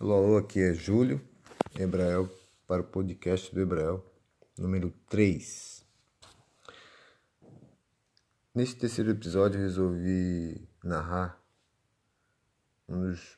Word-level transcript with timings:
Alô, 0.00 0.14
alô, 0.14 0.36
aqui 0.36 0.60
é 0.60 0.72
Júlio 0.74 1.20
Hebrael 1.76 2.30
para 2.68 2.82
o 2.82 2.84
podcast 2.84 3.52
do 3.52 3.60
Hebrael, 3.60 4.00
número 4.56 4.92
3. 5.10 5.84
Neste 8.54 8.76
terceiro 8.76 9.10
episódio 9.10 9.58
resolvi 9.58 10.68
narrar 10.84 11.42
um 12.88 13.10
dos 13.10 13.36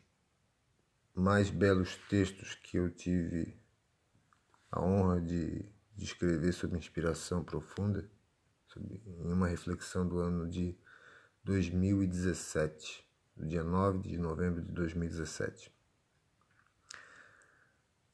mais 1.15 1.49
belos 1.49 1.97
textos 2.11 2.55
que 2.57 2.77
eu 2.77 2.91
tive 2.91 3.59
a 4.71 4.85
honra 4.85 5.19
de, 5.19 5.65
de 5.97 6.05
escrever 6.05 6.53
sobre 6.53 6.77
inspiração 6.77 7.43
profunda, 7.43 8.07
sobre, 8.67 9.03
em 9.07 9.33
uma 9.33 9.49
reflexão 9.49 10.07
do 10.07 10.19
ano 10.19 10.47
de 10.47 10.77
2017, 11.43 13.03
do 13.35 13.47
dia 13.47 13.65
9 13.65 14.01
de 14.01 14.19
novembro 14.19 14.61
de 14.61 14.71
2017 14.73 15.80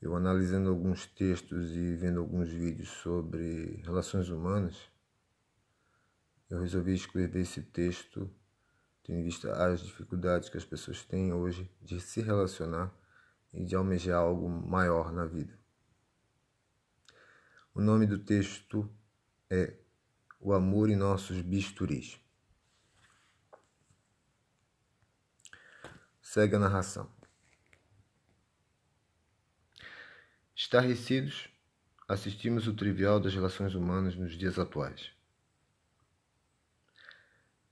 eu 0.07 0.15
analisando 0.15 0.71
alguns 0.71 1.05
textos 1.05 1.73
e 1.73 1.97
vendo 1.97 2.21
alguns 2.21 2.49
vídeos 2.49 2.89
sobre 2.89 3.83
relações 3.85 4.29
humanas, 4.29 4.89
eu 6.49 6.61
resolvi 6.61 6.95
escrever 6.95 7.41
esse 7.41 7.61
texto 7.61 8.31
tendo 9.03 9.19
em 9.19 9.25
vista 9.25 9.53
as 9.53 9.83
dificuldades 9.83 10.49
que 10.49 10.57
as 10.57 10.65
pessoas 10.65 11.03
têm 11.05 11.33
hoje 11.33 11.69
de 11.83 12.01
se 12.01 12.21
relacionar 12.21 12.95
e 13.53 13.65
de 13.65 13.75
almejar 13.75 14.21
algo 14.21 14.49
maior 14.49 15.13
na 15.13 15.25
vida. 15.27 15.59
O 17.75 17.81
nome 17.81 18.07
do 18.07 18.19
texto 18.19 18.89
é 19.51 19.77
O 20.41 20.53
Amor 20.53 20.89
em 20.89 20.97
Nossos 20.97 21.41
Bisturis. 21.43 22.21
Segue 26.21 26.55
a 26.55 26.61
narração. 26.61 27.11
Estarrecidos, 30.59 31.51
assistimos 32.09 32.67
o 32.67 32.73
trivial 32.73 33.21
das 33.21 33.35
relações 33.35 33.75
humanas 33.75 34.17
nos 34.17 34.39
dias 34.39 34.59
atuais. 34.59 35.11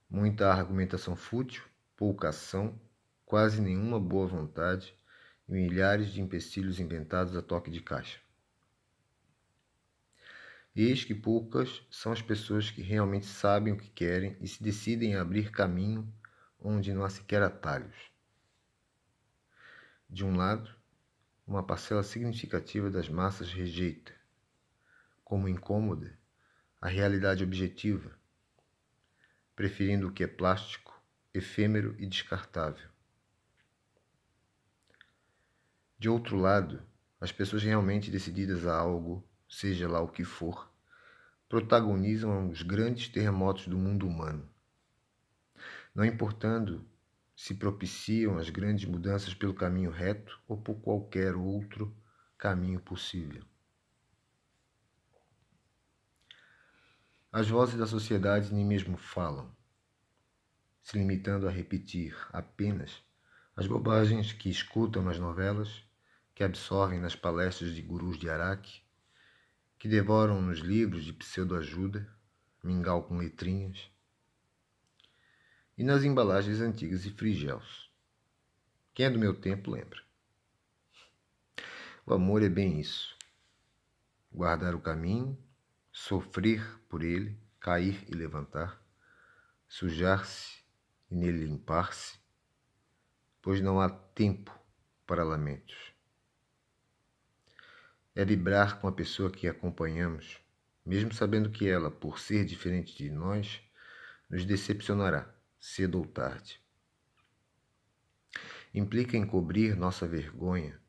Muita 0.07 0.53
argumentação 0.53 1.15
fútil, 1.15 1.63
pouca 1.97 2.29
ação, 2.29 2.79
quase 3.25 3.59
nenhuma 3.59 3.99
boa 3.99 4.27
vontade 4.27 4.95
e 5.49 5.51
milhares 5.51 6.13
de 6.13 6.21
empecilhos 6.21 6.79
inventados 6.79 7.35
a 7.35 7.41
toque 7.41 7.71
de 7.71 7.81
caixa. 7.81 8.19
Eis 10.75 11.03
que 11.03 11.15
poucas 11.15 11.81
são 11.89 12.11
as 12.11 12.21
pessoas 12.21 12.69
que 12.69 12.83
realmente 12.83 13.25
sabem 13.25 13.73
o 13.73 13.77
que 13.77 13.89
querem 13.89 14.37
e 14.39 14.47
se 14.47 14.61
decidem 14.61 15.15
a 15.15 15.23
abrir 15.23 15.49
caminho 15.49 16.07
onde 16.59 16.93
não 16.93 17.03
há 17.03 17.09
sequer 17.09 17.41
atalhos. 17.41 17.95
De 20.07 20.23
um 20.23 20.35
lado, 20.35 20.74
uma 21.45 21.61
parcela 21.61 22.01
significativa 22.01 22.89
das 22.89 23.07
massas 23.07 23.51
rejeita, 23.51 24.11
como 25.23 25.47
incômoda, 25.47 26.17
a 26.81 26.87
realidade 26.87 27.43
objetiva, 27.43 28.17
preferindo 29.55 30.07
o 30.07 30.11
que 30.11 30.23
é 30.23 30.27
plástico, 30.27 30.99
efêmero 31.33 31.95
e 31.99 32.05
descartável. 32.07 32.89
De 35.97 36.09
outro 36.09 36.37
lado, 36.37 36.83
as 37.21 37.31
pessoas 37.31 37.63
realmente 37.63 38.11
decididas 38.11 38.65
a 38.65 38.75
algo, 38.75 39.27
seja 39.47 39.87
lá 39.87 40.01
o 40.01 40.09
que 40.09 40.23
for, 40.23 40.71
protagonizam 41.47 42.49
os 42.49 42.61
grandes 42.63 43.07
terremotos 43.07 43.67
do 43.67 43.77
mundo 43.77 44.07
humano. 44.07 44.49
Não 45.93 46.03
importando 46.03 46.85
se 47.35 47.53
propiciam 47.53 48.37
as 48.37 48.49
grandes 48.49 48.85
mudanças 48.85 49.33
pelo 49.33 49.53
caminho 49.53 49.91
reto 49.91 50.39
ou 50.47 50.57
por 50.57 50.75
qualquer 50.75 51.35
outro 51.35 51.95
caminho 52.37 52.79
possível. 52.79 53.43
As 57.31 57.49
vozes 57.49 57.77
da 57.77 57.85
sociedade 57.85 58.53
nem 58.53 58.65
mesmo 58.65 58.95
falam, 58.95 59.53
se 60.81 60.97
limitando 60.97 61.47
a 61.47 61.51
repetir 61.51 62.15
apenas 62.31 63.03
as 63.55 63.67
bobagens 63.67 64.31
que 64.31 64.49
escutam 64.49 65.01
nas 65.01 65.19
novelas, 65.19 65.83
que 66.33 66.43
absorvem 66.43 66.99
nas 66.99 67.15
palestras 67.15 67.73
de 67.73 67.81
gurus 67.81 68.17
de 68.17 68.29
Araque, 68.29 68.81
que 69.77 69.87
devoram 69.87 70.41
nos 70.41 70.59
livros 70.59 71.03
de 71.03 71.11
pseudoajuda, 71.11 72.07
mingau 72.63 73.03
com 73.03 73.17
letrinhas, 73.17 73.89
e 75.77 75.83
nas 75.83 76.03
embalagens 76.03 76.61
antigas 76.61 77.03
de 77.03 77.11
frigels. 77.11 77.91
Quem 78.93 79.07
é 79.07 79.09
do 79.09 79.19
meu 79.19 79.33
tempo 79.39 79.71
lembra. 79.71 80.01
O 82.05 82.13
amor 82.13 82.41
é 82.43 82.49
bem 82.49 82.79
isso. 82.79 83.15
Guardar 84.31 84.73
o 84.73 84.79
caminho, 84.79 85.37
sofrer 85.91 86.63
por 86.87 87.03
ele, 87.03 87.37
cair 87.59 88.05
e 88.07 88.13
levantar, 88.13 88.81
sujar-se 89.67 90.63
e 91.09 91.15
nele 91.15 91.45
limpar-se, 91.45 92.17
pois 93.41 93.59
não 93.59 93.81
há 93.81 93.89
tempo 93.89 94.57
para 95.05 95.23
lamentos. 95.23 95.93
É 98.13 98.23
vibrar 98.23 98.79
com 98.79 98.87
a 98.87 98.93
pessoa 98.93 99.29
que 99.29 99.47
acompanhamos, 99.47 100.39
mesmo 100.85 101.13
sabendo 101.13 101.49
que 101.49 101.67
ela, 101.67 101.91
por 101.91 102.17
ser 102.17 102.45
diferente 102.45 102.95
de 102.95 103.09
nós, 103.09 103.61
nos 104.29 104.45
decepcionará 104.45 105.34
cedo 105.67 105.97
ou 105.97 106.05
tarde. 106.05 106.61
Implica 108.71 109.17
em 109.17 109.25
cobrir 109.25 109.75
nossa 109.75 110.07
vergonha 110.07 110.79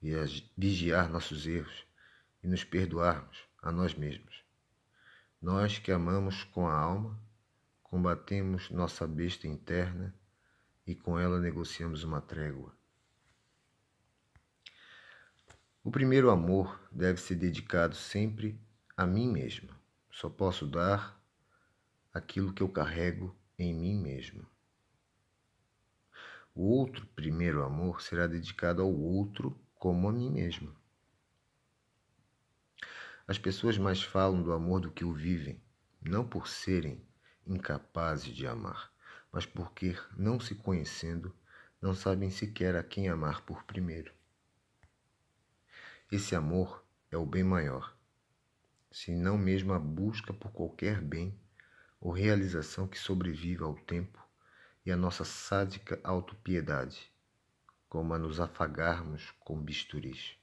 e 0.00 0.12
vigiar 0.56 1.10
nossos 1.10 1.48
erros 1.48 1.84
e 2.40 2.46
nos 2.46 2.62
perdoarmos 2.62 3.36
a 3.60 3.72
nós 3.72 3.92
mesmos. 3.92 4.44
Nós 5.42 5.78
que 5.80 5.90
amamos 5.90 6.44
com 6.44 6.68
a 6.68 6.72
alma, 6.72 7.20
combatemos 7.82 8.70
nossa 8.70 9.04
besta 9.04 9.48
interna 9.48 10.14
e 10.86 10.94
com 10.94 11.18
ela 11.18 11.40
negociamos 11.40 12.04
uma 12.04 12.20
trégua. 12.20 12.72
O 15.82 15.90
primeiro 15.90 16.30
amor 16.30 16.88
deve 16.92 17.20
ser 17.20 17.34
dedicado 17.34 17.96
sempre 17.96 18.60
a 18.96 19.04
mim 19.04 19.28
mesmo. 19.28 19.74
Só 20.08 20.30
posso 20.30 20.68
dar 20.68 21.20
aquilo 22.12 22.52
que 22.52 22.62
eu 22.62 22.68
carrego 22.68 23.36
em 23.58 23.72
mim 23.72 23.96
mesmo. 23.96 24.46
O 26.54 26.62
outro 26.62 27.06
primeiro 27.14 27.64
amor 27.64 28.00
será 28.00 28.26
dedicado 28.26 28.82
ao 28.82 28.92
outro 28.92 29.58
como 29.74 30.08
a 30.08 30.12
mim 30.12 30.30
mesmo. 30.30 30.74
As 33.26 33.38
pessoas 33.38 33.78
mais 33.78 34.02
falam 34.02 34.42
do 34.42 34.52
amor 34.52 34.80
do 34.80 34.90
que 34.90 35.04
o 35.04 35.12
vivem, 35.12 35.60
não 36.00 36.26
por 36.26 36.46
serem 36.46 37.02
incapazes 37.46 38.34
de 38.34 38.46
amar, 38.46 38.92
mas 39.32 39.46
porque, 39.46 39.96
não 40.16 40.38
se 40.38 40.54
conhecendo, 40.54 41.34
não 41.80 41.94
sabem 41.94 42.30
sequer 42.30 42.76
a 42.76 42.82
quem 42.82 43.08
amar 43.08 43.42
por 43.42 43.64
primeiro. 43.64 44.12
Esse 46.10 46.36
amor 46.36 46.84
é 47.10 47.16
o 47.16 47.26
bem 47.26 47.42
maior, 47.42 47.96
se 48.90 49.14
não 49.14 49.36
mesmo 49.36 49.72
a 49.72 49.78
busca 49.78 50.32
por 50.32 50.52
qualquer 50.52 51.00
bem 51.00 51.38
ou 52.04 52.12
realização 52.12 52.86
que 52.86 52.98
sobrevive 52.98 53.62
ao 53.62 53.74
tempo 53.74 54.22
e 54.84 54.92
à 54.92 54.96
nossa 54.96 55.24
sádica 55.24 55.98
autopiedade, 56.04 57.10
como 57.88 58.12
a 58.12 58.18
nos 58.18 58.38
afagarmos 58.38 59.32
com 59.40 59.58
bisturis. 59.58 60.36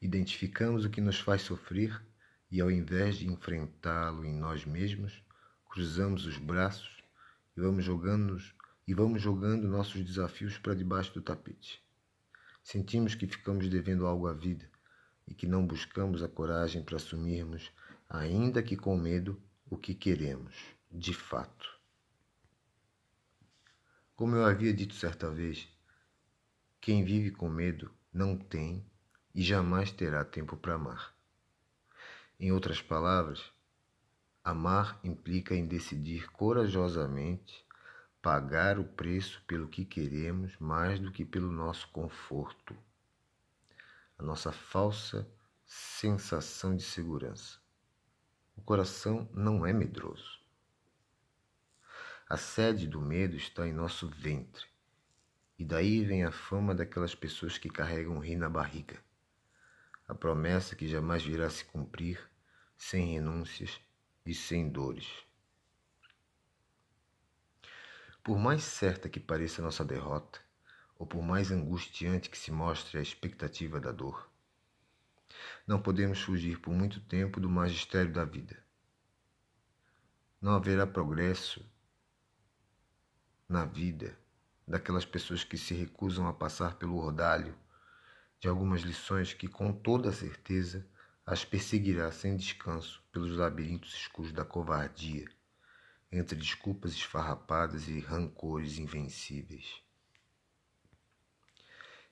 Identificamos 0.00 0.86
o 0.86 0.90
que 0.90 1.02
nos 1.02 1.20
faz 1.20 1.42
sofrer 1.42 2.02
e, 2.50 2.62
ao 2.62 2.70
invés 2.70 3.16
de 3.16 3.28
enfrentá-lo 3.28 4.24
em 4.24 4.34
nós 4.34 4.64
mesmos, 4.64 5.22
cruzamos 5.68 6.24
os 6.24 6.38
braços 6.38 7.04
e 7.54 7.60
vamos 7.60 7.84
jogando 7.84 8.38
e 8.88 8.94
vamos 8.94 9.20
jogando 9.20 9.68
nossos 9.68 10.02
desafios 10.02 10.56
para 10.56 10.74
debaixo 10.74 11.12
do 11.12 11.20
tapete. 11.20 11.84
Sentimos 12.62 13.14
que 13.14 13.26
ficamos 13.26 13.68
devendo 13.68 14.06
algo 14.06 14.28
à 14.28 14.32
vida 14.32 14.66
e 15.26 15.34
que 15.34 15.46
não 15.46 15.66
buscamos 15.66 16.22
a 16.22 16.28
coragem 16.28 16.82
para 16.82 16.96
assumirmos, 16.96 17.70
ainda 18.08 18.62
que 18.62 18.76
com 18.76 18.96
medo, 18.96 19.40
o 19.68 19.76
que 19.76 19.94
queremos, 19.94 20.54
de 20.90 21.12
fato. 21.12 21.76
Como 24.14 24.36
eu 24.36 24.44
havia 24.44 24.72
dito 24.72 24.94
certa 24.94 25.30
vez, 25.30 25.68
quem 26.80 27.04
vive 27.04 27.30
com 27.30 27.48
medo 27.48 27.90
não 28.12 28.36
tem 28.36 28.84
e 29.34 29.42
jamais 29.42 29.90
terá 29.90 30.24
tempo 30.24 30.56
para 30.56 30.74
amar. 30.74 31.14
Em 32.38 32.52
outras 32.52 32.80
palavras, 32.80 33.52
amar 34.44 35.00
implica 35.02 35.54
em 35.54 35.66
decidir 35.66 36.30
corajosamente 36.30 37.66
pagar 38.22 38.78
o 38.78 38.84
preço 38.84 39.42
pelo 39.46 39.68
que 39.68 39.84
queremos 39.84 40.56
mais 40.58 40.98
do 40.98 41.12
que 41.12 41.24
pelo 41.24 41.50
nosso 41.50 41.88
conforto 41.88 42.76
a 44.18 44.22
nossa 44.22 44.50
falsa 44.50 45.28
sensação 45.64 46.74
de 46.74 46.82
segurança. 46.82 47.58
O 48.56 48.62
coração 48.62 49.28
não 49.32 49.66
é 49.66 49.72
medroso. 49.72 50.40
A 52.28 52.36
sede 52.36 52.88
do 52.88 53.00
medo 53.00 53.36
está 53.36 53.68
em 53.68 53.72
nosso 53.72 54.08
ventre 54.08 54.66
E 55.58 55.64
daí 55.64 56.04
vem 56.04 56.24
a 56.24 56.32
fama 56.32 56.74
daquelas 56.74 57.14
pessoas 57.14 57.56
que 57.56 57.68
carregam 57.68 58.18
rei 58.18 58.36
na 58.36 58.48
barriga. 58.48 59.00
A 60.08 60.14
promessa 60.14 60.74
que 60.74 60.88
jamais 60.88 61.22
virá 61.22 61.48
se 61.48 61.64
cumprir 61.64 62.18
sem 62.76 63.14
renúncias 63.14 63.80
e 64.24 64.34
sem 64.34 64.68
dores. 64.68 65.08
Por 68.22 68.38
mais 68.38 68.64
certa 68.64 69.08
que 69.08 69.20
pareça 69.20 69.62
nossa 69.62 69.84
derrota, 69.84 70.40
ou 70.98 71.06
por 71.06 71.22
mais 71.22 71.50
angustiante 71.50 72.30
que 72.30 72.38
se 72.38 72.50
mostre 72.50 72.98
a 72.98 73.02
expectativa 73.02 73.80
da 73.80 73.92
dor, 73.92 74.30
não 75.66 75.80
podemos 75.80 76.20
fugir 76.20 76.60
por 76.60 76.72
muito 76.72 77.00
tempo 77.00 77.40
do 77.40 77.48
magistério 77.48 78.12
da 78.12 78.24
vida. 78.24 78.62
Não 80.40 80.52
haverá 80.52 80.86
progresso 80.86 81.64
na 83.48 83.64
vida 83.64 84.18
daquelas 84.66 85.04
pessoas 85.04 85.44
que 85.44 85.56
se 85.56 85.74
recusam 85.74 86.26
a 86.26 86.32
passar 86.32 86.76
pelo 86.76 86.96
ordalho 86.96 87.56
de 88.40 88.48
algumas 88.48 88.82
lições 88.82 89.32
que, 89.32 89.48
com 89.48 89.72
toda 89.72 90.12
certeza, 90.12 90.86
as 91.24 91.44
perseguirá 91.44 92.12
sem 92.12 92.36
descanso 92.36 93.02
pelos 93.10 93.36
labirintos 93.36 93.94
escuros 93.94 94.32
da 94.32 94.44
covardia, 94.44 95.26
entre 96.10 96.36
desculpas 96.36 96.92
esfarrapadas 96.92 97.88
e 97.88 97.98
rancores 97.98 98.78
invencíveis. 98.78 99.85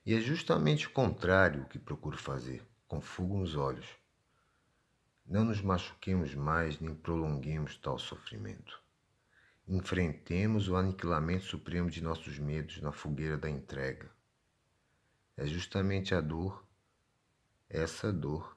E 0.05 0.13
é 0.13 0.19
justamente 0.21 0.85
o 0.85 0.91
contrário 0.91 1.65
que 1.65 1.79
procuro 1.79 2.15
fazer, 2.15 2.63
com 2.87 3.01
fogo 3.01 3.39
nos 3.39 3.55
olhos. 3.55 3.87
Não 5.25 5.43
nos 5.43 5.61
machuquemos 5.61 6.35
mais 6.35 6.79
nem 6.79 6.93
prolonguemos 6.93 7.75
tal 7.77 7.97
sofrimento. 7.97 8.79
Enfrentemos 9.67 10.69
o 10.69 10.75
aniquilamento 10.75 11.45
supremo 11.45 11.89
de 11.89 12.03
nossos 12.03 12.37
medos 12.37 12.79
na 12.81 12.91
fogueira 12.91 13.35
da 13.35 13.49
entrega. 13.49 14.11
É 15.35 15.47
justamente 15.47 16.13
a 16.13 16.21
dor, 16.21 16.63
essa 17.67 18.13
dor, 18.13 18.55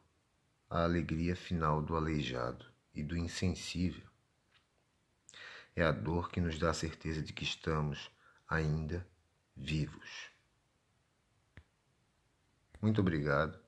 a 0.68 0.84
alegria 0.84 1.34
final 1.34 1.80
do 1.80 1.96
aleijado 1.96 2.66
e 2.94 3.02
do 3.02 3.16
insensível. 3.16 4.06
É 5.74 5.82
a 5.82 5.92
dor 5.92 6.30
que 6.30 6.42
nos 6.42 6.58
dá 6.58 6.70
a 6.70 6.74
certeza 6.74 7.22
de 7.22 7.32
que 7.32 7.44
estamos 7.44 8.10
ainda 8.46 9.06
vivos. 9.56 10.37
Muito 12.80 13.00
obrigado. 13.00 13.58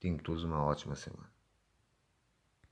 Tenham 0.00 0.18
todos 0.18 0.44
uma 0.44 0.62
ótima 0.64 0.94
semana. 0.94 1.35